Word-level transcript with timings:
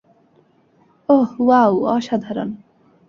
ওহ, 1.09 1.29
wow, 1.39 1.73
অসাধারণ। 1.85 2.49